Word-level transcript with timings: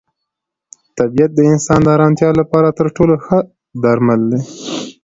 طبیعت 0.97 1.31
د 1.35 1.39
انسان 1.51 1.79
د 1.83 1.87
ارامتیا 1.97 2.29
لپاره 2.41 2.75
تر 2.79 2.87
ټولو 2.95 3.13
ښه 3.25 3.39
درمل 3.83 4.21
دی. 4.31 4.41